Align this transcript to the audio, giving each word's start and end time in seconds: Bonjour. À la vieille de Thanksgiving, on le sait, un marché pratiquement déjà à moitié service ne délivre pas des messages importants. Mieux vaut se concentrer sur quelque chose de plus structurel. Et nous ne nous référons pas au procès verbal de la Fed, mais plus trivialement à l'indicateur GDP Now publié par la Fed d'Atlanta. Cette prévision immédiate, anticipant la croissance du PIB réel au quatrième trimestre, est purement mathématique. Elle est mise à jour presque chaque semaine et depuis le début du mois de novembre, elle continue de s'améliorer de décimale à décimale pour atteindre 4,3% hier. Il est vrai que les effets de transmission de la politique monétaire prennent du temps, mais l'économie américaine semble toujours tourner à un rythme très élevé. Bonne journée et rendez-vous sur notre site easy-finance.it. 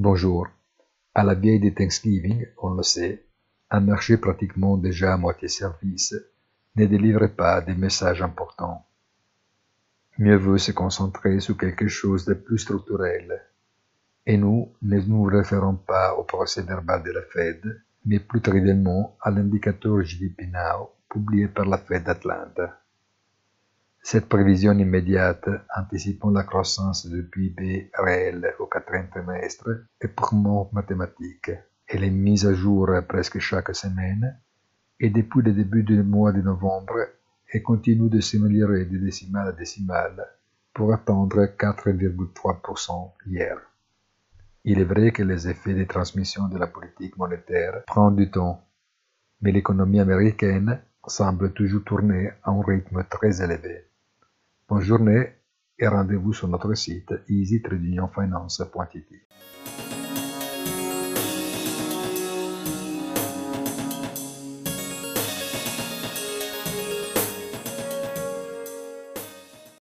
Bonjour. 0.00 0.46
À 1.12 1.24
la 1.24 1.34
vieille 1.34 1.58
de 1.58 1.70
Thanksgiving, 1.70 2.46
on 2.62 2.74
le 2.74 2.84
sait, 2.84 3.26
un 3.68 3.80
marché 3.80 4.16
pratiquement 4.16 4.76
déjà 4.76 5.14
à 5.14 5.16
moitié 5.16 5.48
service 5.48 6.14
ne 6.76 6.86
délivre 6.86 7.26
pas 7.26 7.60
des 7.62 7.74
messages 7.74 8.22
importants. 8.22 8.86
Mieux 10.16 10.36
vaut 10.36 10.56
se 10.56 10.70
concentrer 10.70 11.40
sur 11.40 11.58
quelque 11.58 11.88
chose 11.88 12.24
de 12.26 12.34
plus 12.34 12.58
structurel. 12.58 13.42
Et 14.24 14.36
nous 14.36 14.72
ne 14.82 15.00
nous 15.00 15.24
référons 15.24 15.74
pas 15.74 16.14
au 16.14 16.22
procès 16.22 16.62
verbal 16.62 17.02
de 17.02 17.10
la 17.10 17.22
Fed, 17.22 17.82
mais 18.04 18.20
plus 18.20 18.40
trivialement 18.40 19.16
à 19.20 19.32
l'indicateur 19.32 20.00
GDP 20.02 20.42
Now 20.42 20.90
publié 21.10 21.48
par 21.48 21.64
la 21.64 21.78
Fed 21.78 22.04
d'Atlanta. 22.04 22.80
Cette 24.10 24.30
prévision 24.30 24.72
immédiate, 24.72 25.50
anticipant 25.76 26.30
la 26.30 26.42
croissance 26.42 27.04
du 27.04 27.24
PIB 27.24 27.90
réel 27.92 28.54
au 28.58 28.64
quatrième 28.64 29.10
trimestre, 29.10 29.68
est 30.00 30.08
purement 30.08 30.70
mathématique. 30.72 31.50
Elle 31.86 32.04
est 32.04 32.10
mise 32.10 32.46
à 32.46 32.54
jour 32.54 32.88
presque 33.06 33.38
chaque 33.38 33.76
semaine 33.76 34.40
et 34.98 35.10
depuis 35.10 35.42
le 35.42 35.52
début 35.52 35.82
du 35.82 36.02
mois 36.02 36.32
de 36.32 36.40
novembre, 36.40 37.00
elle 37.52 37.62
continue 37.62 38.08
de 38.08 38.20
s'améliorer 38.20 38.86
de 38.86 38.96
décimale 38.96 39.48
à 39.48 39.52
décimale 39.52 40.26
pour 40.72 40.94
atteindre 40.94 41.44
4,3% 41.44 43.12
hier. 43.26 43.58
Il 44.64 44.80
est 44.80 44.84
vrai 44.84 45.12
que 45.12 45.22
les 45.22 45.50
effets 45.50 45.74
de 45.74 45.84
transmission 45.84 46.48
de 46.48 46.56
la 46.56 46.66
politique 46.66 47.18
monétaire 47.18 47.84
prennent 47.86 48.16
du 48.16 48.30
temps, 48.30 48.64
mais 49.42 49.52
l'économie 49.52 50.00
américaine 50.00 50.80
semble 51.06 51.52
toujours 51.52 51.84
tourner 51.84 52.30
à 52.42 52.52
un 52.52 52.62
rythme 52.62 53.04
très 53.04 53.42
élevé. 53.42 53.87
Bonne 54.68 54.82
journée 54.82 55.32
et 55.78 55.88
rendez-vous 55.88 56.34
sur 56.34 56.46
notre 56.46 56.74
site 56.74 57.14
easy-finance.it. 57.26 59.06